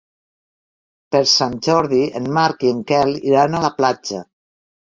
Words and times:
Per 1.15 1.21
Sant 1.31 1.59
Jordi 1.67 2.01
en 2.21 2.31
Marc 2.39 2.67
i 2.69 2.73
en 2.79 2.81
Quel 2.93 3.15
iran 3.31 3.57
a 3.61 3.65
la 3.69 3.73
platja. 3.79 4.27